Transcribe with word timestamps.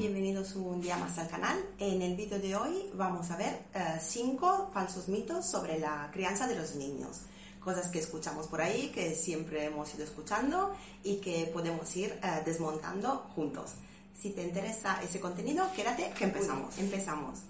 Bienvenidos 0.00 0.56
un 0.56 0.80
día 0.80 0.96
más 0.96 1.18
al 1.18 1.28
canal. 1.28 1.62
En 1.78 2.00
el 2.00 2.16
vídeo 2.16 2.38
de 2.38 2.56
hoy 2.56 2.90
vamos 2.94 3.30
a 3.30 3.36
ver 3.36 3.64
5 4.00 4.70
falsos 4.72 5.08
mitos 5.08 5.44
sobre 5.44 5.78
la 5.78 6.08
crianza 6.10 6.48
de 6.48 6.54
los 6.54 6.74
niños. 6.74 7.20
Cosas 7.62 7.88
que 7.88 7.98
escuchamos 7.98 8.46
por 8.46 8.62
ahí, 8.62 8.88
que 8.94 9.14
siempre 9.14 9.66
hemos 9.66 9.94
ido 9.94 10.04
escuchando 10.04 10.74
y 11.04 11.16
que 11.16 11.50
podemos 11.52 11.94
ir 11.96 12.18
uh, 12.24 12.42
desmontando 12.46 13.26
juntos. 13.34 13.72
Si 14.18 14.30
te 14.30 14.42
interesa 14.42 15.02
ese 15.02 15.20
contenido, 15.20 15.70
quédate 15.76 16.10
que 16.16 16.24
empezamos. 16.24 16.78
Empezamos. 16.78 17.40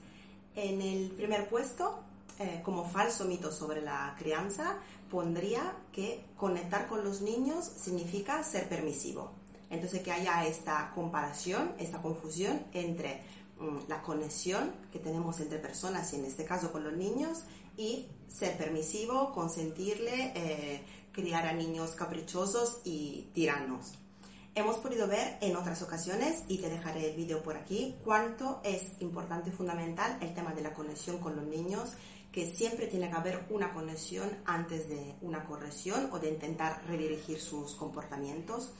En 0.56 0.82
el 0.82 1.08
primer 1.12 1.48
puesto, 1.48 2.00
eh, 2.40 2.62
como 2.64 2.84
falso 2.84 3.26
mito 3.26 3.52
sobre 3.52 3.80
la 3.80 4.16
crianza, 4.18 4.74
pondría 5.08 5.76
que 5.92 6.24
conectar 6.36 6.88
con 6.88 7.04
los 7.04 7.20
niños 7.20 7.64
significa 7.64 8.42
ser 8.42 8.68
permisivo. 8.68 9.39
Entonces, 9.70 10.02
que 10.02 10.12
haya 10.12 10.44
esta 10.44 10.90
comparación, 10.94 11.74
esta 11.78 12.02
confusión 12.02 12.66
entre 12.72 13.22
mm, 13.58 13.88
la 13.88 14.02
conexión 14.02 14.72
que 14.92 14.98
tenemos 14.98 15.40
entre 15.40 15.58
personas, 15.58 16.12
y 16.12 16.16
en 16.16 16.24
este 16.24 16.44
caso 16.44 16.72
con 16.72 16.84
los 16.84 16.92
niños, 16.92 17.44
y 17.76 18.08
ser 18.28 18.58
permisivo, 18.58 19.32
consentirle, 19.32 20.32
eh, 20.34 20.84
criar 21.12 21.46
a 21.46 21.52
niños 21.52 21.92
caprichosos 21.92 22.80
y 22.84 23.30
tiranos. 23.32 23.94
Hemos 24.56 24.78
podido 24.78 25.06
ver 25.06 25.38
en 25.40 25.54
otras 25.54 25.80
ocasiones, 25.82 26.42
y 26.48 26.58
te 26.58 26.68
dejaré 26.68 27.10
el 27.10 27.16
vídeo 27.16 27.42
por 27.42 27.56
aquí, 27.56 27.96
cuánto 28.04 28.60
es 28.64 28.82
importante 28.98 29.50
y 29.50 29.52
fundamental 29.52 30.18
el 30.20 30.34
tema 30.34 30.52
de 30.52 30.62
la 30.62 30.74
conexión 30.74 31.18
con 31.18 31.36
los 31.36 31.46
niños, 31.46 31.94
que 32.32 32.52
siempre 32.52 32.86
tiene 32.86 33.08
que 33.08 33.16
haber 33.16 33.46
una 33.50 33.72
conexión 33.72 34.28
antes 34.44 34.88
de 34.88 35.14
una 35.20 35.44
corrección 35.44 36.10
o 36.12 36.18
de 36.18 36.30
intentar 36.30 36.84
redirigir 36.86 37.40
sus 37.40 37.74
comportamientos. 37.74 38.70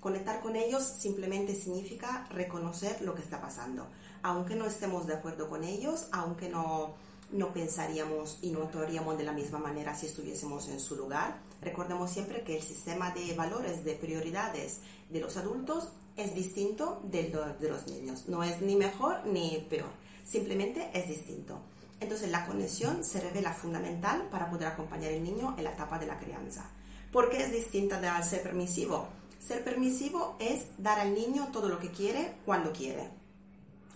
Conectar 0.00 0.40
con 0.40 0.56
ellos 0.56 0.82
simplemente 0.82 1.54
significa 1.54 2.26
reconocer 2.30 3.02
lo 3.02 3.14
que 3.14 3.20
está 3.20 3.40
pasando. 3.40 3.86
Aunque 4.22 4.56
no 4.56 4.64
estemos 4.64 5.06
de 5.06 5.14
acuerdo 5.14 5.48
con 5.48 5.62
ellos, 5.62 6.06
aunque 6.10 6.48
no, 6.48 6.94
no 7.32 7.52
pensaríamos 7.52 8.38
y 8.40 8.50
no 8.50 8.62
actuaríamos 8.62 9.18
de 9.18 9.24
la 9.24 9.32
misma 9.32 9.58
manera 9.58 9.94
si 9.94 10.06
estuviésemos 10.06 10.68
en 10.68 10.80
su 10.80 10.96
lugar, 10.96 11.38
recordemos 11.60 12.10
siempre 12.10 12.42
que 12.42 12.56
el 12.56 12.62
sistema 12.62 13.10
de 13.10 13.34
valores, 13.34 13.84
de 13.84 13.94
prioridades 13.94 14.80
de 15.10 15.20
los 15.20 15.36
adultos 15.36 15.90
es 16.16 16.34
distinto 16.34 17.00
del 17.04 17.30
de 17.32 17.68
los 17.68 17.86
niños. 17.86 18.26
No 18.26 18.42
es 18.42 18.62
ni 18.62 18.76
mejor 18.76 19.26
ni 19.26 19.66
peor, 19.68 19.90
simplemente 20.24 20.90
es 20.94 21.08
distinto. 21.08 21.60
Entonces 22.00 22.30
la 22.30 22.46
conexión 22.46 23.04
se 23.04 23.20
revela 23.20 23.52
fundamental 23.52 24.28
para 24.30 24.48
poder 24.48 24.68
acompañar 24.68 25.12
al 25.12 25.22
niño 25.22 25.54
en 25.58 25.64
la 25.64 25.72
etapa 25.72 25.98
de 25.98 26.06
la 26.06 26.18
crianza. 26.18 26.64
¿Por 27.12 27.28
qué 27.28 27.42
es 27.42 27.52
distinta 27.52 28.00
de 28.00 28.22
ser 28.22 28.42
permisivo? 28.42 29.19
Ser 29.40 29.64
permisivo 29.64 30.36
es 30.38 30.66
dar 30.76 31.00
al 31.00 31.14
niño 31.14 31.48
todo 31.50 31.68
lo 31.68 31.78
que 31.78 31.90
quiere 31.90 32.34
cuando 32.44 32.72
quiere. 32.72 33.08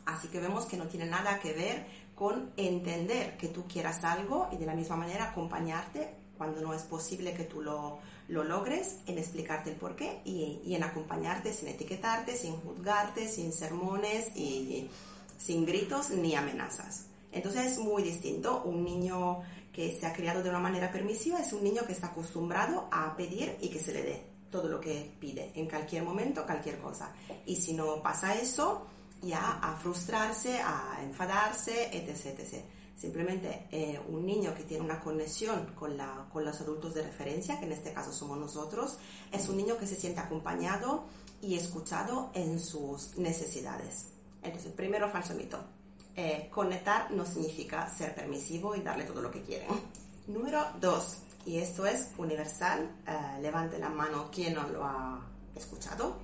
Así 0.07 0.29
que 0.29 0.41
vemos 0.41 0.65
que 0.65 0.79
no 0.79 0.87
tiene 0.87 1.07
nada 1.07 1.39
que 1.39 1.53
ver 1.53 1.87
con 2.15 2.51
entender 2.57 3.37
que 3.37 3.49
tú 3.49 3.65
quieras 3.67 4.05
algo 4.05 4.49
y 4.53 4.57
de 4.57 4.67
la 4.67 4.75
misma 4.75 4.97
manera 4.97 5.31
acompañarte 5.31 6.15
cuando 6.39 6.63
no 6.63 6.73
es 6.73 6.83
posible 6.83 7.35
que 7.35 7.45
tú 7.45 7.61
lo, 7.61 7.99
lo 8.29 8.43
logres, 8.43 8.99
en 9.07 9.19
explicarte 9.19 9.71
el 9.71 9.77
porqué 9.77 10.23
y, 10.25 10.61
y 10.65 10.75
en 10.75 10.83
acompañarte 10.83 11.53
sin 11.53 11.69
etiquetarte, 11.69 12.37
sin 12.37 12.57
juzgarte, 12.57 13.29
sin 13.29 13.53
sermones 13.53 14.35
y 14.35 14.89
sin 15.37 15.67
gritos 15.67 16.11
ni 16.11 16.35
amenazas. 16.35 17.07
Entonces 17.33 17.73
es 17.73 17.79
muy 17.79 18.03
distinto. 18.03 18.63
Un 18.65 18.83
niño 18.83 19.43
que 19.73 19.93
se 19.99 20.07
ha 20.07 20.13
criado 20.15 20.43
de 20.43 20.49
una 20.49 20.61
manera 20.61 20.91
permisiva 20.91 21.41
es 21.41 21.53
un 21.53 21.65
niño 21.65 21.85
que 21.87 21.93
está 21.93 22.09
acostumbrado 22.09 22.89
a 22.91 23.15
pedir 23.15 23.57
y 23.61 23.69
que 23.69 23.81
se 23.81 23.93
le 23.93 24.03
dé 24.03 24.34
todo 24.55 24.69
lo 24.69 24.79
que 24.81 25.17
pide 25.19 25.51
en 25.57 25.69
cualquier 25.69 26.05
momento, 26.05 26.47
cualquier 26.47 26.79
cosa. 26.79 27.13
Y 27.45 27.57
si 27.57 27.73
no 27.73 28.01
pasa 28.01 28.37
eso, 28.37 28.87
ya 29.21 29.59
a 29.61 29.75
frustrarse, 29.75 30.61
a 30.61 31.01
enfadarse, 31.03 31.89
etc. 31.91 32.39
etc. 32.39 32.65
Simplemente 32.97 33.67
eh, 33.73 34.01
un 34.09 34.25
niño 34.25 34.55
que 34.55 34.63
tiene 34.63 34.85
una 34.85 35.01
conexión 35.01 35.73
con, 35.75 35.97
la, 35.97 36.29
con 36.33 36.45
los 36.45 36.61
adultos 36.61 36.95
de 36.95 37.03
referencia, 37.03 37.59
que 37.59 37.67
en 37.67 37.73
este 37.73 37.93
caso 37.93 38.13
somos 38.13 38.39
nosotros, 38.39 38.97
es 39.33 39.49
un 39.49 39.57
niño 39.57 39.77
que 39.77 39.89
se 39.89 39.97
siente 39.97 40.21
acompañado 40.21 41.03
y 41.43 41.57
escuchado 41.57 42.31
en 42.33 42.61
sus 42.61 43.19
necesidades. 43.19 44.11
Entonces, 44.41 44.71
primero 44.71 45.11
falso 45.11 45.35
mito. 45.35 45.59
Eh, 46.15 46.49
conectar 46.49 47.11
no 47.11 47.27
significa 47.27 47.89
ser 47.89 48.15
permisivo 48.15 48.77
y 48.77 48.83
darle 48.83 49.03
todo 49.03 49.21
lo 49.21 49.33
que 49.33 49.43
quiere. 49.43 49.67
Número 50.29 50.65
dos, 50.81 51.25
y 51.47 51.59
esto 51.59 51.87
es 51.87 52.11
universal, 52.17 52.91
eh, 53.07 53.41
levante 53.41 53.79
la 53.79 53.89
mano 53.89 54.31
quien 54.31 54.55
no 54.55 54.67
lo 54.69 54.85
ha 54.85 55.21
escuchado 55.55 56.17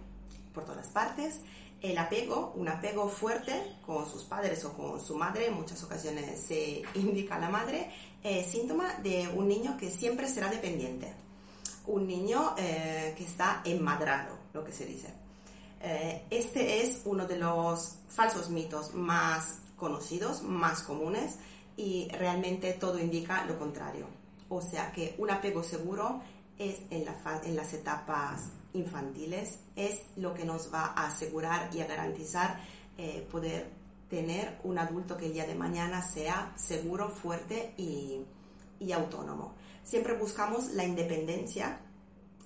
por 0.55 0.65
todas 0.65 0.89
partes. 0.89 1.41
El 1.81 1.97
apego, 1.99 2.53
un 2.57 2.69
apego 2.69 3.09
fuerte 3.09 3.77
con 3.85 4.09
sus 4.09 4.25
padres 4.25 4.65
o 4.65 4.73
con 4.73 5.01
su 5.01 5.17
madre, 5.17 5.47
en 5.47 5.55
muchas 5.55 5.83
ocasiones 5.83 6.41
se 6.41 6.83
indica 6.95 7.39
la 7.39 7.49
madre, 7.49 7.91
es 8.23 8.47
síntoma 8.47 8.95
de 9.03 9.29
un 9.29 9.49
niño 9.49 9.77
que 9.79 9.91
siempre 9.91 10.29
será 10.29 10.49
dependiente. 10.49 11.13
Un 11.87 12.07
niño 12.07 12.55
eh, 12.59 13.15
que 13.17 13.25
está 13.25 13.63
enmadrado, 13.65 14.39
lo 14.53 14.65
que 14.65 14.73
se 14.73 14.85
dice. 14.85 15.09
este 16.31 16.83
es 16.83 17.03
uno 17.07 17.27
de 17.27 17.39
los 17.39 17.97
falsos 18.09 18.51
mitos 18.51 18.95
más 18.95 19.61
conocidos, 19.77 20.43
más 20.43 20.83
comunes, 20.83 21.37
y 21.77 22.09
realmente 22.09 22.75
todo 22.75 22.99
indica 22.99 23.45
lo 23.47 23.59
contrario. 23.59 24.20
O 24.51 24.61
sea 24.61 24.93
que 24.93 25.15
un 25.17 25.31
apego 25.31 25.63
seguro 25.63 26.21
es 26.59 26.81
en, 26.91 27.07
las 27.57 27.73
etapas 27.73 28.51
infantiles, 28.75 29.61
es 29.75 30.03
lo 30.17 30.35
que 30.35 30.45
nos 30.45 30.73
va 30.73 30.93
a 30.95 31.07
asegurar 31.07 31.75
y 31.75 31.81
a 31.81 31.87
garantizar 31.87 32.61
eh, 32.99 33.27
poder 33.31 33.71
tener 34.11 34.59
un 34.65 34.79
adulto 34.79 35.17
que 35.17 35.27
el 35.27 35.33
día 35.33 35.47
de 35.47 35.55
mañana 35.55 36.03
sea 36.03 36.53
seguro, 36.57 37.09
fuerte 37.09 37.73
y, 37.79 38.21
y 38.79 38.93
autónomo. 38.93 39.55
Siempre 39.85 40.15
buscamos 40.15 40.73
la 40.73 40.85
independencia, 40.85 41.81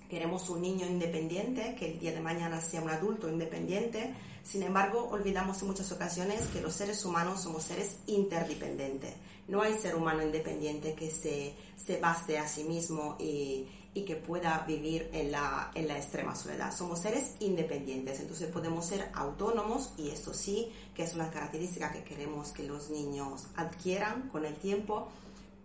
queremos 0.08 0.48
un 0.50 0.62
niño 0.62 0.86
independiente, 0.86 1.74
que 1.74 1.92
el 1.92 1.98
día 1.98 2.12
de 2.12 2.20
mañana 2.20 2.60
sea 2.60 2.82
un 2.82 2.90
adulto 2.90 3.28
independiente, 3.28 4.14
sin 4.44 4.62
embargo, 4.62 5.08
olvidamos 5.10 5.62
en 5.62 5.68
muchas 5.68 5.90
ocasiones 5.90 6.48
que 6.48 6.60
los 6.60 6.74
seres 6.74 7.02
humanos 7.06 7.42
somos 7.42 7.64
seres 7.64 7.96
interdependentes. 8.06 9.14
No 9.48 9.62
hay 9.62 9.74
ser 9.74 9.94
humano 9.94 10.22
independiente 10.22 10.94
que 10.94 11.10
se, 11.10 11.54
se 11.76 12.00
baste 12.00 12.38
a 12.38 12.48
sí 12.48 12.64
mismo 12.64 13.16
y, 13.18 13.66
y 13.94 14.02
que 14.04 14.16
pueda 14.16 14.64
vivir 14.66 15.08
en 15.12 15.30
la, 15.30 15.70
en 15.74 15.86
la 15.86 15.96
extrema 15.96 16.34
soledad. 16.34 16.74
Somos 16.74 17.00
seres 17.00 17.34
independientes, 17.40 18.20
entonces 18.20 18.50
podemos 18.50 18.86
ser 18.86 19.10
autónomos 19.14 19.92
y 19.96 20.10
esto 20.10 20.34
sí 20.34 20.72
que 20.94 21.04
es 21.04 21.14
una 21.14 21.30
característica 21.30 21.92
que 21.92 22.02
queremos 22.02 22.52
que 22.52 22.64
los 22.64 22.90
niños 22.90 23.46
adquieran 23.56 24.28
con 24.30 24.44
el 24.44 24.56
tiempo, 24.56 25.08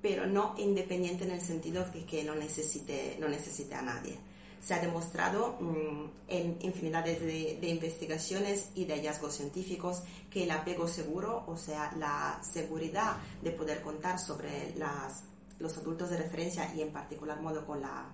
pero 0.01 0.27
no 0.27 0.55
independiente 0.57 1.25
en 1.25 1.31
el 1.31 1.41
sentido 1.41 1.85
de 1.85 2.05
que 2.05 2.23
no 2.23 2.35
necesite, 2.35 3.17
no 3.19 3.27
necesite 3.27 3.75
a 3.75 3.81
nadie 3.81 4.17
se 4.61 4.73
ha 4.73 4.79
demostrado 4.79 5.57
mm, 5.59 6.05
en 6.27 6.57
infinidad 6.61 7.03
de, 7.03 7.59
investigaciones 7.61 8.71
y 8.75 8.85
de 8.85 8.95
hallazgos 8.95 9.35
científicos 9.35 10.03
que 10.29 10.43
el 10.43 10.51
apego 10.51 10.87
seguro, 10.87 11.43
o 11.47 11.57
sea, 11.57 11.91
la 11.97 12.39
seguridad 12.43 13.17
de 13.41 13.51
poder 13.51 13.81
contar 13.81 14.19
sobre 14.19 14.73
las, 14.75 15.23
los 15.59 15.77
adultos 15.77 16.09
de 16.09 16.17
referencia 16.17 16.73
y 16.75 16.81
en 16.81 16.91
particular 16.91 17.41
modo 17.41 17.65
con 17.65 17.81
la, 17.81 18.05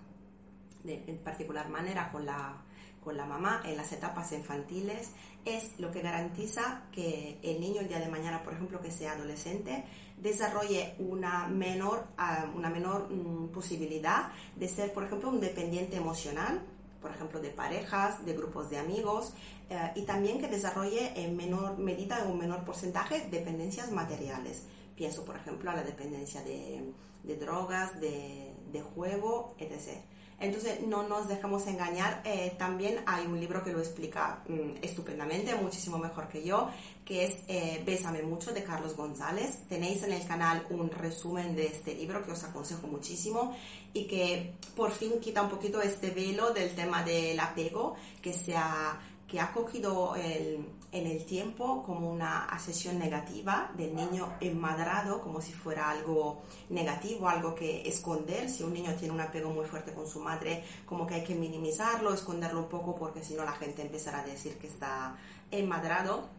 en 0.86 1.18
particular 1.18 1.70
manera 1.70 2.12
con 2.12 2.26
la 2.26 2.62
con 3.06 3.16
la 3.16 3.26
mamá 3.26 3.62
en 3.64 3.78
las 3.78 3.94
etapas 3.94 4.32
infantiles 4.34 5.12
es 5.46 5.80
lo 5.80 5.92
que 5.92 6.02
garantiza 6.02 6.82
que 6.92 7.38
el 7.44 7.62
niño 7.62 7.82
el 7.82 7.88
día 7.88 8.00
de 8.00 8.10
mañana, 8.10 8.44
por 8.44 8.54
ejemplo, 8.54 8.82
que 8.82 8.90
sea 8.90 9.12
adolescente, 9.12 9.86
desarrolle 10.18 10.96
una 10.98 11.48
menor, 11.48 12.08
ah, 12.18 12.52
una 12.56 12.72
menor 12.72 13.12
mm, 13.12 13.50
posibilidad 13.50 14.32
de 14.56 14.68
ser, 14.68 14.92
por 14.92 15.04
ejemplo, 15.04 15.30
un 15.30 15.40
dependiente 15.40 15.98
emocional, 15.98 16.64
por 17.00 17.12
ejemplo, 17.12 17.40
de 17.40 17.52
parejas, 17.52 18.26
de 18.26 18.34
grupos 18.34 18.72
de 18.72 18.80
amigos, 18.80 19.34
eh, 19.70 19.92
y 19.94 20.02
también 20.02 20.40
que 20.40 20.48
desarrolle 20.48 21.14
en 21.16 21.38
menor 21.38 21.78
medida, 21.78 22.24
en 22.24 22.32
un 22.32 22.40
menor 22.40 22.66
porcentaje, 22.66 23.28
dependencias 23.30 23.92
materiales. 23.92 24.64
Pienso, 24.96 25.24
por 25.24 25.36
ejemplo, 25.36 25.70
a 25.70 25.76
la 25.76 25.84
dependencia 25.84 26.42
de, 26.42 26.92
de 27.22 27.36
drogas, 27.36 28.00
de, 28.02 28.55
de 28.76 28.82
juego, 28.82 29.56
etc. 29.58 30.02
Entonces 30.40 30.82
no 30.86 31.08
nos 31.08 31.28
dejamos 31.28 31.66
engañar. 31.68 32.22
Eh, 32.26 32.54
también 32.58 33.00
hay 33.06 33.26
un 33.26 33.40
libro 33.40 33.64
que 33.64 33.72
lo 33.72 33.80
explica 33.80 34.44
mm, 34.48 34.84
estupendamente, 34.84 35.56
muchísimo 35.56 35.98
mejor 35.98 36.28
que 36.28 36.44
yo, 36.44 36.70
que 37.06 37.26
es 37.26 37.38
eh, 37.48 37.82
Bésame 37.86 38.22
mucho 38.24 38.52
de 38.52 38.64
Carlos 38.64 38.96
González. 38.96 39.60
Tenéis 39.70 40.04
en 40.04 40.12
el 40.12 40.28
canal 40.28 40.66
un 40.70 40.90
resumen 40.90 41.56
de 41.56 41.68
este 41.68 41.96
libro 41.96 42.24
que 42.24 42.32
os 42.32 42.44
aconsejo 42.44 42.88
muchísimo 42.88 43.56
y 43.94 44.06
que 44.06 44.54
por 44.76 44.92
fin 44.92 45.20
quita 45.22 45.42
un 45.42 45.50
poquito 45.50 45.82
este 45.82 46.12
velo 46.12 46.52
del 46.52 46.76
tema 46.76 47.04
del 47.04 47.40
apego 47.40 47.96
que 48.22 48.34
se 48.34 48.58
ha 48.58 49.00
que 49.28 49.40
ha 49.40 49.52
cogido 49.52 50.16
en 50.16 51.08
el 51.08 51.26
tiempo 51.26 51.84
como 51.84 52.10
una 52.10 52.46
asesión 52.46 53.00
negativa 53.00 53.72
del 53.76 53.96
niño 53.96 54.36
enmadrado, 54.40 55.22
como 55.22 55.42
si 55.42 55.52
fuera 55.52 55.90
algo 55.90 56.44
negativo, 56.70 57.28
algo 57.28 57.56
que 57.56 57.88
esconder. 57.88 58.50
Si 58.50 58.64
un 58.64 58.74
niño 58.74 58.96
tiene 58.96 59.14
un 59.14 59.22
apego 59.22 59.50
muy 59.50 59.66
fuerte 59.66 59.94
con 59.94 60.08
su 60.08 60.20
madre, 60.20 60.64
como 60.86 61.08
que 61.08 61.16
hay 61.16 61.24
que 61.24 61.36
minimizarlo, 61.36 62.14
esconderlo 62.14 62.62
un 62.62 62.70
poco, 62.70 62.96
porque 62.96 63.24
si 63.24 63.34
no 63.34 63.44
la 63.44 63.54
gente 63.54 63.82
empezará 63.82 64.20
a 64.20 64.26
decir 64.26 64.58
que 64.58 64.68
está 64.68 65.18
enmadrado. 65.52 66.30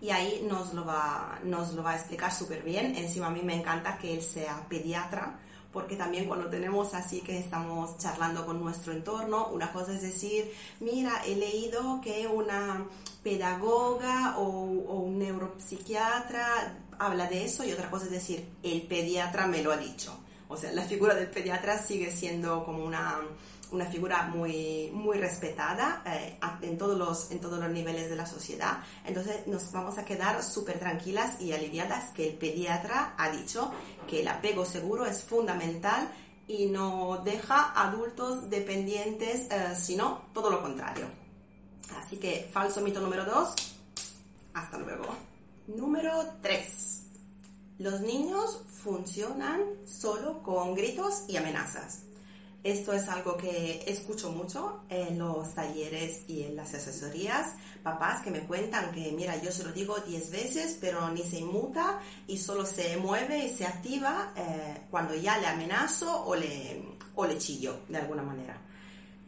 Y 0.00 0.10
ahí 0.10 0.46
nos 0.48 0.72
lo 0.72 0.86
va, 0.86 1.38
nos 1.44 1.74
lo 1.74 1.82
va 1.82 1.90
a 1.90 1.96
explicar 1.96 2.32
súper 2.32 2.62
bien. 2.62 2.94
Encima 2.96 3.26
a 3.26 3.30
mí 3.30 3.42
me 3.42 3.54
encanta 3.54 3.98
que 3.98 4.14
él 4.14 4.22
sea 4.22 4.64
pediatra, 4.68 5.38
porque 5.72 5.96
también 5.96 6.26
cuando 6.26 6.48
tenemos 6.48 6.94
así 6.94 7.20
que 7.20 7.38
estamos 7.38 7.96
charlando 7.98 8.44
con 8.44 8.60
nuestro 8.60 8.92
entorno, 8.92 9.48
una 9.48 9.72
cosa 9.72 9.92
es 9.92 10.02
decir, 10.02 10.52
mira, 10.80 11.22
he 11.24 11.36
leído 11.36 12.00
que 12.00 12.26
una 12.26 12.86
pedagoga 13.22 14.36
o, 14.38 14.48
un 14.50 15.18
neuropsiquiatra 15.18 16.76
habla 16.98 17.26
de 17.26 17.44
eso 17.44 17.64
y 17.64 17.72
otra 17.72 17.90
cosa 17.90 18.06
es 18.06 18.10
decir, 18.10 18.48
el 18.62 18.82
pediatra 18.82 19.46
me 19.46 19.62
lo 19.62 19.72
ha 19.72 19.76
dicho. 19.76 20.12
O 20.48 20.56
sea, 20.56 20.72
la 20.72 20.82
figura 20.82 21.14
del 21.14 21.28
pediatra 21.28 21.78
sigue 21.78 22.10
siendo 22.10 22.64
como 22.64 22.84
una 22.84 23.20
una 23.72 23.86
figura 23.86 24.24
muy, 24.24 24.90
muy 24.92 25.18
respetada 25.18 26.02
eh, 26.06 26.38
en, 26.62 26.78
todos 26.78 26.98
los, 26.98 27.30
en 27.30 27.40
todos 27.40 27.58
los 27.58 27.70
niveles 27.70 28.10
de 28.10 28.16
la 28.16 28.26
sociedad. 28.26 28.78
Entonces 29.04 29.46
nos 29.46 29.70
vamos 29.72 29.98
a 29.98 30.04
quedar 30.04 30.42
súper 30.42 30.78
tranquilas 30.78 31.40
y 31.40 31.52
aliviadas 31.52 32.10
que 32.12 32.28
el 32.28 32.34
pediatra 32.34 33.14
ha 33.16 33.30
dicho 33.30 33.70
que 34.08 34.20
el 34.20 34.28
apego 34.28 34.64
seguro 34.64 35.06
es 35.06 35.22
fundamental 35.22 36.10
y 36.46 36.66
no 36.66 37.22
deja 37.24 37.72
adultos 37.80 38.50
dependientes, 38.50 39.48
eh, 39.50 39.74
sino 39.76 40.22
todo 40.34 40.50
lo 40.50 40.62
contrario. 40.62 41.06
Así 41.96 42.16
que 42.16 42.48
falso 42.52 42.80
mito 42.80 43.00
número 43.00 43.24
dos. 43.24 43.54
Hasta 44.54 44.78
luego. 44.78 45.04
Número 45.66 46.34
3. 46.42 47.02
Los 47.78 48.00
niños 48.00 48.62
funcionan 48.82 49.60
solo 49.86 50.42
con 50.42 50.74
gritos 50.74 51.24
y 51.28 51.36
amenazas. 51.36 52.02
Esto 52.62 52.92
es 52.92 53.08
algo 53.08 53.38
que 53.38 53.82
escucho 53.86 54.30
mucho 54.30 54.82
en 54.90 55.18
los 55.18 55.54
talleres 55.54 56.24
y 56.28 56.42
en 56.42 56.56
las 56.56 56.74
asesorías. 56.74 57.54
Papás 57.82 58.22
que 58.22 58.30
me 58.30 58.40
cuentan 58.40 58.92
que, 58.92 59.12
mira, 59.12 59.40
yo 59.42 59.50
se 59.50 59.64
lo 59.64 59.72
digo 59.72 59.96
10 59.98 60.30
veces, 60.30 60.76
pero 60.78 61.08
ni 61.08 61.22
se 61.22 61.38
inmuta 61.38 62.00
y 62.26 62.36
solo 62.36 62.66
se 62.66 62.98
mueve 62.98 63.46
y 63.46 63.56
se 63.56 63.64
activa 63.64 64.34
eh, 64.36 64.82
cuando 64.90 65.14
ya 65.14 65.38
le 65.38 65.46
amenazo 65.46 66.26
o 66.26 66.36
le, 66.36 66.82
o 67.14 67.24
le 67.24 67.38
chillo 67.38 67.80
de 67.88 67.96
alguna 67.96 68.22
manera. 68.22 68.58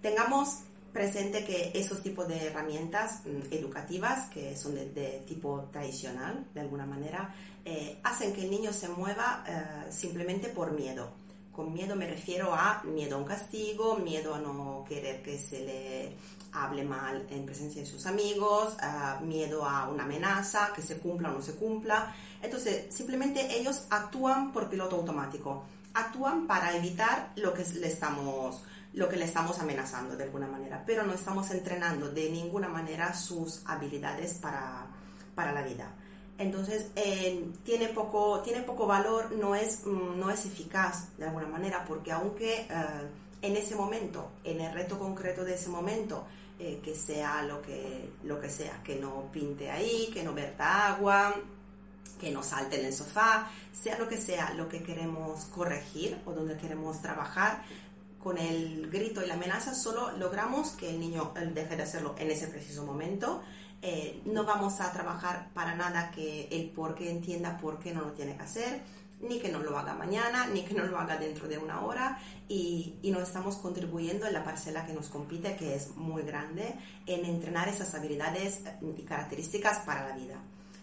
Tengamos 0.03 0.65
presente 0.93 1.43
que 1.43 1.73
esos 1.75 2.03
tipos 2.03 2.29
de 2.29 2.49
herramientas 2.49 3.23
mm, 3.25 3.51
educativas, 3.51 4.29
que 4.29 4.55
son 4.59 4.75
de, 4.75 5.25
tipo 5.27 5.71
tradicional, 5.73 6.45
de 6.53 6.61
alguna 6.61 6.85
manera, 6.85 7.35
eh, 7.65 7.99
hacen 8.03 8.35
que 8.35 8.43
el 8.43 8.51
niño 8.51 8.75
se 8.75 8.91
mueva 8.91 9.43
eh, 9.49 9.91
simplemente 9.91 10.49
por 10.51 10.73
miedo 10.73 11.23
con 11.53 11.73
miedo 11.73 11.95
me 11.95 12.09
refiero 12.09 12.55
a 12.55 12.83
miedo 12.85 13.17
a 13.17 13.19
un 13.19 13.25
castigo, 13.25 13.97
miedo 13.97 14.35
a 14.35 14.39
no 14.39 14.85
querer 14.89 15.23
que 15.23 15.39
se 15.39 15.61
le 15.61 16.17
hable 16.53 16.83
mal 16.85 17.27
en 17.31 17.45
presencia 17.45 17.83
de 17.83 17.87
sus 17.87 18.07
amigos, 18.07 18.77
miedo 19.23 19.65
a 19.65 19.89
una 19.89 20.05
amenaza, 20.05 20.73
que 20.75 20.83
se 20.83 20.99
cumpla 20.99 21.31
o 21.31 21.33
no 21.33 21.43
se 21.43 21.55
cumpla. 21.55 22.15
Entonces, 22.43 22.95
simplemente 22.95 23.59
ellos 23.59 23.87
actúan 23.91 24.53
por 24.53 24.69
piloto 24.69 24.97
automático, 24.97 25.65
actúan 25.95 26.47
para 26.47 26.75
evitar 26.77 27.33
lo 27.37 27.53
que 27.55 27.65
le 27.75 27.89
estamos 27.89 28.63
lo 28.95 29.09
que 29.09 29.17
le 29.17 29.25
estamos 29.25 29.59
amenazando 29.59 30.19
de 30.19 30.25
alguna 30.25 30.47
manera, 30.47 30.83
pero 30.85 31.03
no 31.03 31.15
estamos 31.15 31.51
entrenando 31.51 32.11
de 32.11 32.29
ninguna 32.29 32.69
manera 32.69 33.15
sus 33.15 33.63
habilidades 33.65 34.35
para, 34.35 34.87
para 35.35 35.51
la 35.53 35.63
vida 35.63 35.95
entonces 36.39 36.87
eh, 36.97 37.45
tiene, 37.65 37.89
poco, 37.89 38.41
tiene 38.41 38.63
poco 38.63 38.87
valor, 38.87 39.33
no 39.33 39.55
es, 39.55 39.87
mm, 39.87 40.19
no 40.19 40.31
es 40.31 40.45
eficaz 40.47 41.17
de 41.17 41.27
alguna 41.27 41.47
manera, 41.47 41.85
porque 41.87 42.13
aunque 42.13 42.61
eh, 42.63 42.67
en 43.43 43.57
ese 43.57 43.75
momento, 43.75 44.33
en 44.45 44.61
el 44.61 44.73
reto 44.73 44.99
concreto 44.99 45.45
de 45.45 45.55
ese 45.55 45.69
momento, 45.69 46.25
eh, 46.59 46.81
que 46.83 46.95
sea 46.95 47.43
lo 47.43 47.61
que, 47.61 48.11
lo 48.25 48.41
que 48.41 48.49
sea, 48.49 48.83
que 48.83 48.97
no 48.97 49.31
pinte 49.33 49.71
ahí, 49.71 50.11
que 50.13 50.23
no 50.23 50.33
verta 50.33 50.95
agua, 50.95 51.35
que 52.21 52.31
no 52.31 52.43
salte 52.43 52.79
en 52.79 52.87
el 52.87 52.93
sofá, 52.93 53.51
sea 53.73 53.99
lo 53.99 54.09
que 54.09 54.17
sea 54.17 54.55
lo 54.55 54.69
que 54.69 54.83
queremos 54.83 55.47
corregir 55.47 56.21
o 56.25 56.33
donde 56.33 56.57
queremos 56.57 57.03
trabajar, 57.03 57.63
con 58.23 58.39
el 58.39 58.89
grito 58.89 59.25
y 59.25 59.27
la 59.27 59.35
amenaza 59.35 59.75
solo 59.75 60.13
logramos 60.13 60.71
que 60.71 60.91
el 60.91 61.01
niño 61.01 61.33
deje 61.53 61.77
de 61.77 61.83
hacerlo 61.83 62.15
en 62.19 62.31
ese 62.31 62.47
preciso 62.47 62.85
momento 62.85 63.43
eh, 63.83 64.23
no 64.25 64.45
vamos 64.45 64.81
a 64.81 64.93
trabajar 64.93 65.51
para 65.53 65.75
nada 65.75 66.11
que 66.11 66.49
el 66.51 66.71
por 66.71 66.95
qué 66.95 67.11
entienda 67.11 67.59
por 67.59 67.79
qué 67.79 67.93
no 67.93 68.03
lo 68.03 68.13
tiene 68.13 68.37
que 68.37 68.43
hacer, 68.43 68.83
ni 69.21 69.39
que 69.39 69.51
no 69.51 69.59
lo 69.61 69.79
haga 69.79 69.95
mañana, 69.95 70.47
ni 70.47 70.63
que 70.63 70.75
no 70.75 70.85
lo 70.85 70.99
haga 70.99 71.17
dentro 71.17 71.49
de 71.49 71.59
una 71.59 71.83
hora, 71.83 72.19
y, 72.49 72.95
y 73.03 73.11
no 73.11 73.21
estamos 73.21 73.57
contribuyendo 73.57 74.27
en 74.27 74.33
la 74.33 74.45
parcela 74.45 74.87
que 74.87 74.93
nos 74.93 75.09
compite, 75.09 75.57
que 75.57 75.75
es 75.75 75.97
muy 75.97 76.23
grande, 76.23 76.75
en 77.07 77.25
entrenar 77.25 77.69
esas 77.69 77.95
habilidades 77.95 78.63
y 78.97 79.03
características 79.03 79.81
para 79.81 80.09
la 80.09 80.17
vida. 80.17 80.41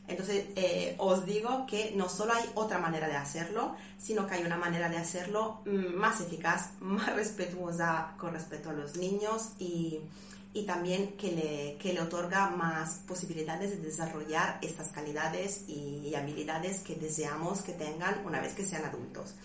Entonces, 0.09 0.45
eh, 0.55 0.95
os 0.97 1.23
digo 1.25 1.67
que 1.67 1.93
no 1.95 2.09
solo 2.09 2.33
hay 2.33 2.43
otra 2.55 2.79
manera 2.79 3.07
de 3.07 3.15
hacerlo, 3.15 3.75
sino 3.99 4.25
que 4.25 4.35
hay 4.35 4.43
una 4.43 4.57
manera 4.57 4.89
de 4.89 4.97
hacerlo 4.97 5.61
mm, 5.65 5.95
más 5.95 6.19
eficaz, 6.19 6.71
más 6.79 7.15
respetuosa 7.15 8.15
con 8.17 8.33
respecto 8.33 8.71
a 8.71 8.73
los 8.73 8.97
niños 8.97 9.51
y, 9.59 9.99
y 10.53 10.63
también 10.63 11.13
que 11.13 11.31
le, 11.31 11.77
que 11.77 11.93
le 11.93 12.01
otorga 12.01 12.49
más 12.49 13.01
posibilidades 13.07 13.71
de 13.71 13.77
desarrollar 13.77 14.57
estas 14.61 14.89
calidades 14.89 15.65
y, 15.67 16.13
habilidades 16.15 16.79
que 16.79 16.95
deseamos 16.95 17.61
que 17.61 17.73
tengan 17.73 18.25
una 18.25 18.41
vez 18.41 18.53
que 18.53 18.65
sean 18.65 18.83
adultos. 18.83 19.35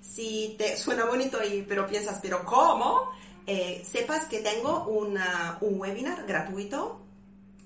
Si 0.00 0.54
te 0.58 0.76
suena 0.78 1.04
bonito 1.04 1.38
y 1.44 1.62
pero 1.62 1.86
piensas, 1.86 2.18
pero 2.22 2.44
¿cómo? 2.44 3.10
Eh, 3.46 3.82
sepas 3.84 4.24
que 4.24 4.40
tengo 4.40 4.86
un 4.86 5.18
webinar 5.78 6.26
gratuito 6.26 7.00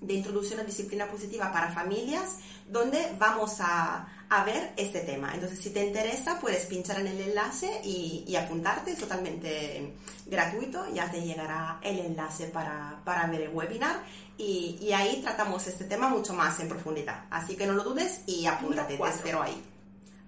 de 0.01 0.15
introducción 0.15 0.61
a 0.61 0.65
disciplina 0.65 1.07
positiva 1.07 1.53
para 1.53 1.71
familias, 1.71 2.39
donde 2.69 3.15
vamos 3.19 3.59
a, 3.61 4.09
a, 4.31 4.45
ver 4.45 4.73
este 4.77 5.01
tema. 5.01 5.33
Entonces, 5.35 5.59
si 5.59 5.71
te 5.71 5.85
interesa, 5.85 6.39
puedes 6.41 6.67
pinchar 6.67 7.01
en 7.01 7.09
el 7.09 7.21
enlace 7.21 7.81
y, 7.85 8.25
y 8.27 8.37
apuntarte, 8.37 8.93
es 8.93 8.99
totalmente 8.99 9.93
gratuito, 10.27 10.87
ya 10.95 11.11
te 11.11 11.21
llegará 11.21 11.79
el 11.83 11.99
enlace 11.99 12.47
para, 12.47 13.01
para 13.05 13.27
ver 13.27 13.43
el 13.43 13.51
webinar 13.51 14.03
y, 14.39 14.79
y, 14.81 14.93
ahí 14.93 15.21
tratamos 15.21 15.67
este 15.67 15.85
tema 15.85 16.09
mucho 16.09 16.33
más 16.33 16.59
en 16.61 16.69
profundidad. 16.69 17.25
Así 17.31 17.57
que 17.57 17.67
no 17.67 17.75
lo 17.75 17.85
dudes 17.85 18.23
y 18.27 18.47
apúntate, 18.47 18.97
te 18.97 19.09
espero 19.09 19.43
ahí. 19.43 19.63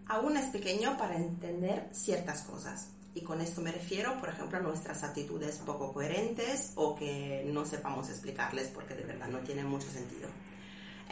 Aún 0.09 0.37
es 0.37 0.47
pequeño 0.47 0.99
para 0.99 1.17
entender 1.17 1.89
ciertas 1.93 2.43
cosas. 2.43 2.89
Y 3.15 3.23
con 3.23 3.41
esto 3.41 3.61
me 3.61 3.73
refiero, 3.73 4.19
por 4.19 4.31
ejemplo, 4.31 4.59
a 4.59 4.61
nuestras 4.61 5.03
actitudes 5.03 5.57
poco 5.65 5.93
coherentes 5.93 6.73
o 6.75 6.95
que 6.95 7.43
no 7.47 7.65
sepamos 7.65 8.09
explicarles 8.09 8.69
porque 8.69 8.95
de 8.95 9.05
verdad 9.05 9.29
no 9.29 9.39
tienen 9.39 9.67
mucho 9.67 9.89
sentido. 9.91 10.29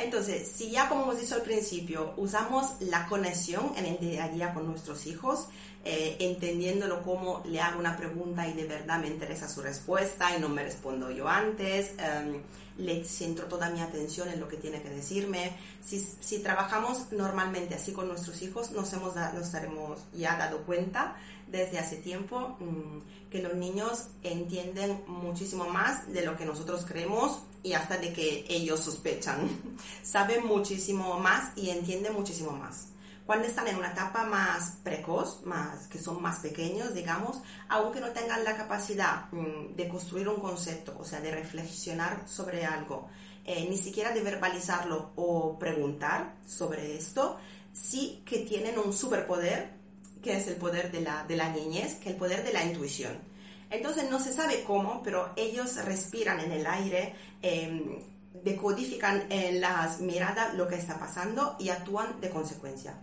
Entonces, 0.03 0.51
si 0.55 0.71
ya 0.71 0.89
como 0.89 1.03
hemos 1.03 1.21
dicho 1.21 1.35
al 1.35 1.43
principio, 1.43 2.15
usamos 2.17 2.81
la 2.81 3.07
conexión 3.07 3.73
en 3.77 3.87
el 3.87 3.99
día 3.99 4.25
a 4.25 4.29
día 4.29 4.55
con 4.55 4.67
nuestros 4.67 5.07
hijos, 5.07 5.49
eh, 5.83 6.17
entendiéndolo 6.21 7.03
como 7.03 7.43
le 7.47 7.61
hago 7.61 7.79
una 7.79 7.97
pregunta 7.97 8.47
y 8.47 8.53
de 8.53 8.65
verdad 8.65 9.01
me 9.01 9.07
interesa 9.07 9.49
su 9.49 9.63
respuesta 9.63 10.37
y 10.37 10.41
no 10.41 10.51
me 10.51 10.63
respondo 10.63 11.11
yo 11.11 11.27
antes, 11.27 11.93
em, 11.99 12.43
le 12.77 13.05
centro 13.05 13.47
toda 13.47 13.71
mi 13.71 13.81
atención 13.81 14.29
en 14.29 14.41
lo 14.41 14.49
que 14.49 14.57
tiene 14.57 14.83
que 14.83 14.91
decirme. 14.91 15.57
Si, 15.83 16.01
si 16.21 16.41
trabajamos 16.41 17.13
normalmente 17.13 17.75
así 17.75 17.93
con 17.93 18.09
nuestros 18.09 18.43
hijos, 18.43 18.73
nos, 18.73 18.93
hemos 18.93 19.15
nos 19.17 19.55
haremos 19.55 20.01
ya 20.13 20.37
dado 20.37 20.63
cuenta 20.65 21.17
desde 21.47 21.79
hace 21.79 21.97
tiempo 21.97 22.57
mm, 22.61 23.31
que 23.31 23.43
los 23.43 23.55
niños 23.55 24.09
entienden 24.23 25.03
muchísimo 25.07 25.69
más 25.69 26.13
de 26.13 26.25
lo 26.25 26.37
que 26.37 26.45
nosotros 26.45 26.85
creemos 26.87 27.41
y 27.63 27.73
hasta 27.73 27.97
de 27.97 28.13
que 28.13 28.45
ellos 28.49 28.81
sospechan. 28.81 29.49
Saben 30.03 30.47
muchísimo 30.47 31.19
más 31.19 31.57
y 31.57 31.71
entienden 31.71 32.15
muchísimo 32.15 32.53
más. 32.53 32.89
Cuando 33.27 33.47
están 33.47 33.69
en 33.69 33.77
una 33.77 33.93
etapa 33.93 34.25
más 34.25 34.79
precoz, 34.83 35.43
más, 35.45 35.87
que 35.87 35.99
son 35.99 36.21
más 36.21 36.41
pequeños, 36.41 36.95
digamos, 36.95 37.41
aunque 37.69 38.01
no 38.01 38.09
tengan 38.11 38.43
la 38.43 38.57
capacidad 38.57 39.31
mm, 39.31 39.77
de 39.77 39.89
construir 39.89 40.29
un 40.29 40.41
concepto, 40.41 40.97
o 40.99 41.05
sea, 41.05 41.21
de 41.21 41.31
reflexionar 41.31 42.27
sobre 42.27 42.65
algo, 42.65 43.09
eh, 43.45 43.67
ni 43.69 43.79
siquiera 43.79 44.13
de 44.13 44.23
verbalizarlo 44.23 45.13
o 45.17 45.59
preguntar 45.59 46.37
sobre 46.47 46.97
esto, 46.97 47.39
sí 47.73 48.23
que 48.27 48.39
tienen 48.41 48.79
un 48.79 48.93
superpoder 48.93 49.79
que 50.23 50.37
es 50.37 50.47
el 50.49 50.57
poder 50.57 50.91
de 50.91 51.01
la, 51.01 51.25
de 51.25 51.37
la 51.37 51.49
niñez, 51.49 51.95
que 51.95 52.11
es 52.11 52.15
el 52.15 52.17
poder 52.17 52.45
de 52.45 52.53
la 52.53 52.65
intuición. 52.65 53.19
Entonces 53.71 54.11
no 54.11 54.19
se 54.19 54.33
sabe 54.33 54.65
cómo, 54.65 55.03
pero 55.03 55.33
ellos 55.37 55.77
respiran 55.85 56.41
en 56.41 56.53
el 56.53 56.67
aire, 56.67 57.15
eh, 57.41 58.05
decodifican 58.43 59.31
en 59.31 59.61
las 59.61 60.01
miradas 60.01 60.55
lo 60.55 60.67
que 60.69 60.75
está 60.75 60.99
pasando 60.99 61.57
y 61.59 61.69
actúan 61.69 62.21
de 62.21 62.31
consecuencia. 62.31 62.99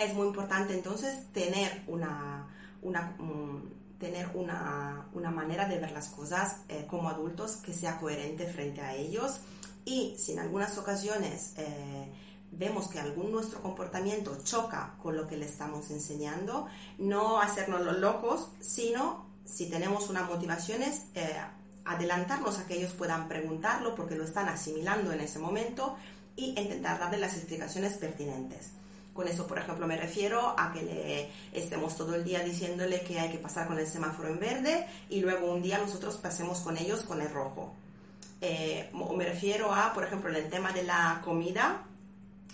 Es 0.00 0.14
muy 0.14 0.28
importante 0.28 0.72
entonces 0.72 1.30
tener 1.34 1.82
una, 1.86 2.48
una 2.80 3.14
mm, 3.18 3.98
tener 3.98 4.30
una, 4.32 5.06
una, 5.12 5.30
manera 5.30 5.68
de 5.68 5.78
ver 5.78 5.92
las 5.92 6.08
cosas 6.08 6.62
eh, 6.70 6.86
como 6.88 7.10
adultos 7.10 7.56
que 7.56 7.74
sea 7.74 8.00
coherente 8.00 8.46
frente 8.46 8.80
a 8.80 8.94
ellos 8.94 9.40
y 9.84 10.16
si 10.18 10.32
en 10.32 10.38
algunas 10.38 10.78
ocasiones 10.78 11.52
eh, 11.58 12.10
vemos 12.50 12.88
que 12.88 12.98
algún 12.98 13.30
nuestro 13.30 13.60
comportamiento 13.60 14.38
choca 14.42 14.94
con 15.02 15.18
lo 15.18 15.26
que 15.26 15.36
le 15.36 15.44
estamos 15.44 15.90
enseñando, 15.90 16.66
no 16.96 17.38
hacernos 17.38 17.82
los 17.82 17.98
locos, 17.98 18.48
sino 18.58 19.26
si 19.44 19.68
tenemos 19.68 20.08
una 20.08 20.22
motivación 20.22 20.82
es 20.82 21.02
eh, 21.14 21.36
adelantarnos 21.84 22.58
a 22.58 22.66
que 22.66 22.78
ellos 22.78 22.92
puedan 22.94 23.28
preguntarlo 23.28 23.94
porque 23.94 24.14
lo 24.14 24.24
están 24.24 24.48
asimilando 24.48 25.12
en 25.12 25.20
ese 25.20 25.38
momento 25.38 25.94
y 26.36 26.58
intentar 26.58 26.98
darle 26.98 27.18
las 27.18 27.36
explicaciones 27.36 27.98
pertinentes. 27.98 28.70
Con 29.14 29.26
eso, 29.26 29.46
por 29.46 29.58
ejemplo, 29.58 29.86
me 29.86 29.96
refiero 29.96 30.54
a 30.56 30.72
que 30.72 30.82
le 30.82 31.30
estemos 31.52 31.96
todo 31.96 32.14
el 32.14 32.24
día 32.24 32.40
diciéndole 32.40 33.02
que 33.02 33.18
hay 33.18 33.30
que 33.30 33.38
pasar 33.38 33.66
con 33.66 33.78
el 33.78 33.86
semáforo 33.86 34.28
en 34.28 34.38
verde 34.38 34.86
y 35.08 35.20
luego 35.20 35.52
un 35.52 35.62
día 35.62 35.78
nosotros 35.78 36.16
pasemos 36.16 36.60
con 36.60 36.76
ellos 36.76 37.02
con 37.02 37.20
el 37.20 37.30
rojo. 37.30 37.74
Eh, 38.40 38.90
me 39.16 39.24
refiero 39.24 39.74
a, 39.74 39.92
por 39.92 40.04
ejemplo, 40.04 40.30
en 40.30 40.36
el 40.36 40.48
tema 40.48 40.72
de 40.72 40.82
la 40.84 41.20
comida, 41.24 41.82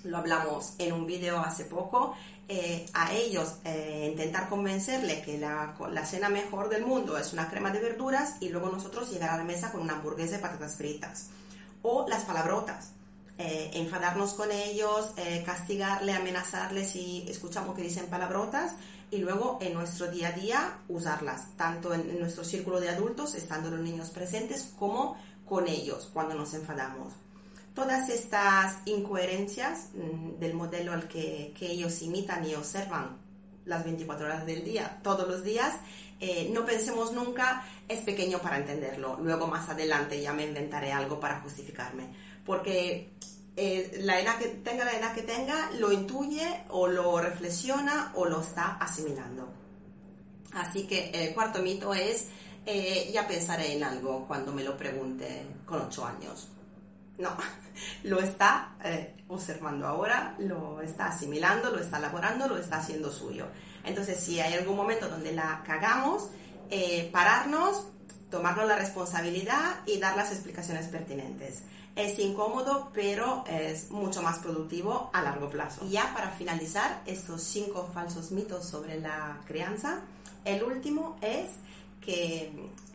lo 0.04 0.16
hablamos 0.16 0.74
en 0.78 0.92
un 0.92 1.06
vídeo 1.06 1.38
hace 1.38 1.64
poco, 1.64 2.14
eh, 2.48 2.86
a 2.94 3.12
ellos 3.12 3.56
eh, 3.64 4.08
intentar 4.12 4.48
convencerle 4.48 5.20
que 5.22 5.36
la, 5.36 5.74
la, 5.90 6.06
cena 6.06 6.28
mejor 6.28 6.68
del 6.68 6.86
mundo 6.86 7.18
es 7.18 7.32
una 7.32 7.50
crema 7.50 7.70
de 7.70 7.80
verduras 7.80 8.36
y 8.40 8.50
luego 8.50 8.70
nosotros 8.70 9.10
llegar 9.10 9.30
a 9.30 9.36
la 9.36 9.44
mesa 9.44 9.72
con 9.72 9.82
una 9.82 9.94
hamburguesa 9.94 10.36
de 10.36 10.42
patatas 10.42 10.76
fritas. 10.76 11.26
O 11.82 12.08
las 12.08 12.24
palabrotas. 12.24 12.95
Eh, 13.38 13.70
enfadarnos 13.74 14.32
con 14.32 14.50
ellos, 14.50 15.12
castigarle, 15.44 16.12
amenazarles 16.14 16.90
si 16.90 17.26
escuchamos 17.28 17.76
que 17.76 17.82
dicen 17.82 18.06
palabrotas 18.06 18.72
y 19.10 19.18
luego 19.18 19.58
en 19.60 19.74
nuestro 19.74 20.10
día 20.10 20.28
a 20.28 20.32
día 20.32 20.78
usarlas, 20.88 21.54
tanto 21.56 21.92
en 21.92 22.18
nuestro 22.18 22.44
círculo 22.44 22.80
de 22.80 22.88
adultos, 22.88 23.34
estando 23.34 23.70
los 23.70 23.80
niños 23.80 24.08
presentes, 24.08 24.72
como 24.78 25.16
con 25.44 25.68
ellos 25.68 26.08
cuando 26.14 26.34
nos 26.34 26.54
enfadamos 26.54 27.12
todas 27.76 28.08
estas 28.08 28.78
incoherencias 28.86 29.90
mm, 29.94 30.40
del 30.40 30.54
modelo 30.54 30.92
al 30.92 31.06
que, 31.06 31.54
ellos 31.60 32.02
imitan 32.02 32.44
y 32.44 32.54
observan 32.54 33.18
las 33.66 33.84
24 33.84 34.26
horas 34.26 34.46
del 34.46 34.64
día, 34.64 34.98
todos 35.02 35.28
los 35.28 35.44
días, 35.44 35.74
eh, 36.18 36.48
no 36.52 36.64
pensemos 36.64 37.12
nunca 37.12 37.64
es 37.86 38.00
pequeño 38.00 38.38
para 38.38 38.56
entenderlo. 38.56 39.18
Luego 39.20 39.46
más 39.46 39.68
adelante 39.68 40.20
ya 40.22 40.32
me 40.32 40.46
inventaré 40.46 40.90
algo 40.92 41.20
para 41.20 41.40
justificarme. 41.40 42.08
Porque 42.46 43.12
eh, 43.56 43.98
la 44.02 44.20
edad 44.20 44.38
que 44.38 44.46
tenga, 44.48 44.84
la 44.84 44.96
edad 44.96 45.14
que 45.14 45.22
tenga, 45.22 45.70
lo 45.72 45.92
intuye 45.92 46.64
o 46.70 46.86
lo 46.86 47.20
reflexiona 47.20 48.12
o 48.14 48.24
lo 48.24 48.40
está 48.40 48.76
asimilando. 48.76 49.48
Así 50.52 50.86
que 50.86 51.10
el 51.10 51.34
cuarto 51.34 51.60
mito 51.60 51.92
es, 51.92 52.28
eh, 52.64 53.10
ya 53.12 53.26
pensaré 53.26 53.76
en 53.76 53.84
algo 53.84 54.26
cuando 54.26 54.52
me 54.52 54.64
lo 54.64 54.76
pregunte 54.76 55.46
con 55.66 55.82
8 55.82 56.06
años. 56.06 56.48
No, 57.18 57.30
lo 58.04 58.20
está 58.20 58.76
eh, 58.84 59.14
observando 59.28 59.86
ahora, 59.86 60.34
lo 60.38 60.80
está 60.80 61.08
asimilando, 61.08 61.70
lo 61.70 61.80
está 61.80 61.98
elaborando, 61.98 62.48
lo 62.48 62.58
está 62.58 62.78
haciendo 62.78 63.10
suyo. 63.10 63.46
Entonces, 63.84 64.18
si 64.18 64.40
hay 64.40 64.54
algún 64.54 64.76
momento 64.76 65.08
donde 65.08 65.32
la 65.32 65.62
cagamos, 65.64 66.30
eh, 66.70 67.08
pararnos, 67.12 67.86
tomarnos 68.30 68.66
la 68.66 68.76
responsabilidad 68.76 69.80
y 69.86 69.98
dar 69.98 70.16
las 70.16 70.32
explicaciones 70.32 70.86
pertinentes. 70.88 71.62
Es 71.96 72.18
incómodo, 72.18 72.90
pero 72.92 73.42
es 73.48 73.90
mucho 73.90 74.20
más 74.20 74.38
productivo 74.40 75.10
a 75.14 75.22
largo 75.22 75.48
plazo. 75.48 75.84
Y 75.86 75.92
ya 75.92 76.12
para 76.14 76.30
finalizar 76.30 77.02
estos 77.06 77.42
cinco 77.42 77.88
falsos 77.92 78.30
mitos 78.32 78.66
sobre 78.66 79.00
la 79.00 79.40
crianza, 79.46 80.02
el 80.44 80.62
último 80.62 81.16
es 81.22 81.52
que 82.02 82.52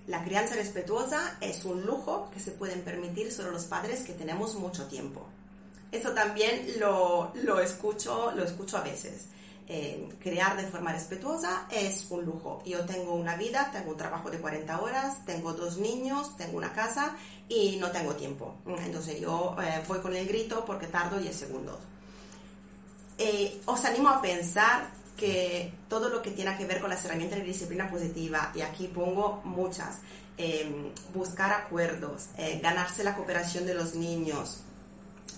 la 0.07 0.23
crianza 0.23 0.53
respetuosa 0.53 1.37
es 1.41 1.65
un 1.65 1.83
lujo 1.83 2.29
que 2.31 2.39
se 2.39 2.51
pueden 2.51 2.81
permitir 2.81 3.31
solo 3.31 3.49
los 3.49 3.65
padres 3.65 4.01
que 4.01 4.13
tenemos 4.13 4.53
mucho 4.55 4.85
tiempo. 4.85 5.25
Eso 5.91 6.11
también 6.11 6.67
lo, 6.79 7.31
lo 7.43 7.59
escucho, 7.59 8.31
lo 8.33 8.43
escucho 8.43 8.77
a 8.77 8.81
veces. 8.81 9.25
Eh, 9.73 10.09
crear 10.21 10.57
de 10.57 10.67
forma 10.67 10.91
respetuosa 10.91 11.65
es 11.71 12.05
un 12.09 12.25
lujo. 12.25 12.61
Yo 12.65 12.83
tengo 12.83 13.13
una 13.13 13.37
vida, 13.37 13.69
tengo 13.71 13.91
un 13.91 13.97
trabajo 13.97 14.29
de 14.29 14.37
40 14.37 14.81
horas, 14.81 15.23
tengo 15.25 15.53
dos 15.53 15.77
niños, 15.77 16.35
tengo 16.35 16.57
una 16.57 16.73
casa 16.73 17.15
y 17.47 17.77
no 17.77 17.89
tengo 17.89 18.13
tiempo. 18.15 18.55
Entonces 18.83 19.21
yo 19.21 19.55
eh, 19.63 19.81
con 19.87 20.13
el 20.13 20.27
grito 20.27 20.65
porque 20.65 20.87
tardo 20.87 21.19
10 21.19 21.33
segundos. 21.33 21.77
Eh, 23.17 23.61
os 23.65 23.85
animo 23.85 24.09
a 24.09 24.21
pensar 24.21 24.89
que 25.15 25.71
todo 25.87 26.09
lo 26.09 26.21
que 26.21 26.31
tiene 26.31 26.57
que 26.57 26.65
ver 26.65 26.81
con 26.81 26.89
las 26.89 27.05
herramientas 27.05 27.39
de 27.39 27.45
disciplina 27.45 27.89
positiva, 27.89 28.51
y 28.53 28.59
aquí 28.59 28.87
pongo 28.87 29.39
muchas, 29.45 29.99
em, 30.35 30.89
buscar 31.13 31.53
acuerdos, 31.53 32.27
eh, 32.37 32.59
ganarse 32.61 33.05
la 33.05 33.15
cooperación 33.15 33.65
de 33.65 33.75
los 33.75 33.95
niños, 33.95 34.63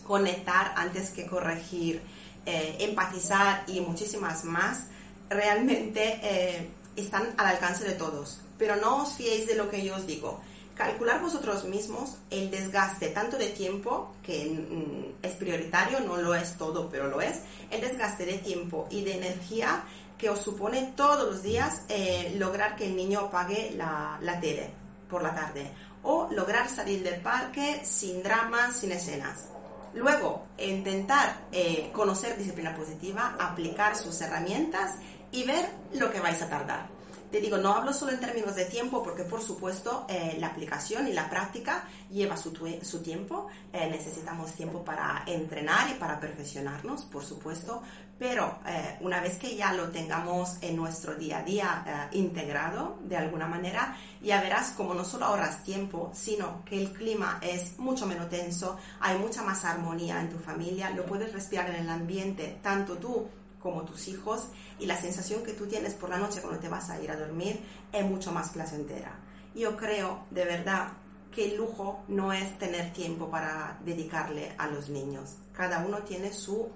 conectar 0.07 0.73
antes 0.75 1.11
que 1.11 1.27
corregir, 1.27 2.01
eh, 2.45 2.77
empatizar 2.79 3.63
y 3.67 3.79
muchísimas 3.81 4.43
más, 4.43 4.87
realmente 5.29 6.19
eh, 6.21 6.69
están 6.95 7.33
al 7.37 7.47
alcance 7.47 7.83
de 7.83 7.93
todos. 7.93 8.41
Pero 8.57 8.75
no 8.75 9.03
os 9.03 9.13
fiéis 9.13 9.47
de 9.47 9.55
lo 9.55 9.69
que 9.69 9.83
yo 9.83 9.95
os 9.95 10.07
digo 10.07 10.41
calcular 10.75 11.21
vosotros 11.21 11.65
mismos 11.65 12.17
el 12.29 12.49
desgaste 12.49 13.09
tanto 13.09 13.37
de 13.37 13.49
tiempo, 13.49 14.15
que 14.23 14.45
mm, 14.45 15.25
es 15.25 15.33
prioritario, 15.33 15.99
no 15.99 16.17
lo 16.17 16.33
es 16.35 16.57
todo, 16.57 16.89
pero 16.89 17.07
lo 17.07 17.21
es, 17.21 17.41
el 17.69 17.81
desgaste 17.81 18.25
de 18.25 18.37
tiempo 18.39 18.87
y 18.89 19.03
de 19.03 19.17
energía 19.17 19.83
que 20.17 20.29
os 20.29 20.39
supone 20.39 20.93
todos 20.95 21.31
los 21.31 21.43
días 21.43 21.83
eh, 21.89 22.35
lograr 22.37 22.75
que 22.75 22.85
el 22.85 22.95
niño 22.95 23.19
apague 23.21 23.73
la, 23.75 24.39
tele 24.41 24.69
por 25.09 25.21
la 25.21 25.35
tarde 25.35 25.69
o 26.03 26.29
lograr 26.31 26.69
salir 26.69 27.03
del 27.03 27.21
parque 27.21 27.81
sin 27.83 28.23
dramas, 28.23 28.77
sin 28.77 28.91
escenas. 28.91 29.49
Luego, 29.93 30.47
intentar 30.57 31.41
eh, 31.51 31.91
conocer 31.93 32.37
disciplina 32.37 32.75
positiva, 32.75 33.35
aplicar 33.39 33.95
sus 33.95 34.19
herramientas 34.21 34.95
y 35.31 35.43
ver 35.43 35.69
lo 35.93 36.11
que 36.11 36.19
vais 36.19 36.41
a 36.41 36.49
tardar. 36.49 36.87
Te 37.33 37.41
digo, 37.41 37.57
no 37.57 37.73
hablo 37.73 37.93
solo 37.93 38.11
en 38.11 38.19
términos 38.19 38.55
de 38.55 38.65
tiempo, 38.65 39.01
porque 39.01 39.23
por 39.23 39.41
supuesto 39.41 40.05
eh, 40.07 40.37
la 40.39 40.47
aplicación 40.47 41.07
y 41.07 41.13
la 41.13 41.31
práctica 41.31 41.85
lleva 42.11 42.37
su, 42.37 42.53
su 42.83 43.01
tiempo. 43.01 43.47
Eh, 43.73 43.87
necesitamos 43.89 44.51
tiempo 44.53 44.85
para 44.85 45.23
entrenar 45.25 45.89
y 45.89 45.95
para 45.95 46.19
perfeccionarnos, 46.19 47.05
por 47.05 47.25
supuesto, 47.25 47.81
pero 48.17 48.59
eh, 48.65 48.97
una 49.01 49.19
vez 49.19 49.37
que 49.37 49.55
ya 49.55 49.73
lo 49.73 49.89
tengamos 49.89 50.57
en 50.61 50.75
nuestro 50.75 51.15
día 51.15 51.39
a 51.39 51.43
día 51.43 52.09
integrado 52.13 52.99
de 53.03 53.17
alguna 53.17 53.47
manera, 53.47 53.97
ya 54.21 54.41
verás 54.41 54.71
como 54.71 54.93
no 54.93 55.03
solo 55.03 55.25
ahorras 55.25 55.63
tiempo, 55.63 56.11
sino 56.13 56.63
que 56.63 56.79
el 56.79 56.93
clima 56.93 57.39
es 57.41 57.77
mucho 57.79 58.05
menos 58.05 58.29
tenso, 58.29 58.77
hay 58.99 59.17
mucha 59.17 59.43
más 59.43 59.65
armonía 59.65 60.21
en 60.21 60.29
tu 60.29 60.39
familia, 60.39 60.89
lo 60.91 61.05
puedes 61.05 61.33
respirar 61.33 61.69
en 61.69 61.77
el 61.77 61.89
ambiente, 61.89 62.59
tanto 62.61 62.97
tú 62.97 63.27
como 63.63 63.83
tus 63.83 64.09
hijos 64.09 64.49
y 64.77 64.85
la 64.85 64.99
sensación 64.99 65.41
que 65.41 65.53
tú 65.53 65.65
tienes 65.65 65.93
por 65.93 66.09
la 66.09 66.17
noche 66.17 66.41
cuando 66.41 66.59
te 66.59 66.67
vas 66.67 66.89
a 66.89 67.01
ir 67.01 67.09
a 67.09 67.15
dormir 67.15 67.61
es 67.91 68.05
mucho 68.05 68.31
más 68.31 68.49
placentera. 68.49 69.15
Yo 69.55 69.77
creo 69.77 70.25
de 70.31 70.45
verdad 70.45 70.89
que 71.31 71.45
el 71.45 71.57
lujo 71.57 72.03
no 72.09 72.33
es 72.33 72.57
tener 72.59 72.91
tiempo 72.93 73.29
para 73.29 73.79
dedicarle 73.83 74.53
a 74.57 74.67
los 74.67 74.89
niños. 74.89 75.37
Cada 75.53 75.79
uno 75.79 75.99
tiene 75.99 76.31
su, 76.33 76.69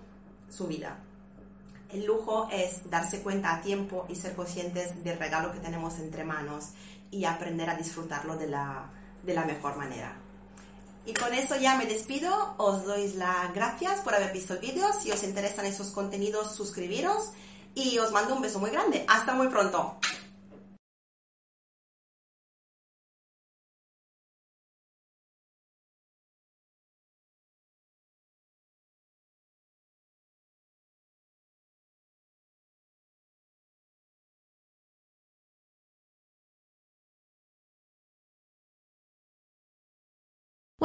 su 0.50 0.68
vida. 0.68 0.98
El 1.92 2.06
lujo 2.06 2.50
es 2.52 2.90
darse 2.90 3.22
cuenta 3.22 3.56
a 3.56 3.62
tiempo 3.62 4.06
y 4.10 4.16
ser 4.16 4.36
conscientes 4.36 5.04
del 5.04 5.18
regalo 5.18 5.52
que 5.54 5.60
tenemos 5.60 6.00
entre 6.00 6.24
manos 6.24 6.70
y 7.12 7.26
aprender 7.26 7.70
a 7.70 7.76
disfrutarlo 7.76 8.36
de 8.36 8.48
la, 8.48 8.90
de 9.24 9.34
la 9.34 9.46
mejor 9.46 9.78
manera. 9.78 10.14
Y 11.06 11.14
con 11.14 11.34
eso 11.34 11.56
ya 11.56 11.76
me 11.78 11.86
despido. 11.86 12.56
Os 12.58 12.84
doy 12.84 13.14
las 13.14 13.54
gracias 13.54 14.02
por 14.02 14.14
haber 14.14 14.34
visto 14.34 14.56
el 14.56 14.60
vídeo. 14.60 14.86
Si 14.92 15.10
os 15.10 15.24
interesan 15.24 15.66
esos 15.66 15.92
contenidos, 15.92 16.54
suscribiros. 16.54 17.32
Y 17.76 17.98
os 18.00 18.12
mando 18.12 18.36
un 18.36 18.42
beso 18.42 18.60
muy 18.60 18.72
grande. 18.72 19.06
Hasta 19.08 19.34
muy 19.34 19.48
pronto. 19.48 19.98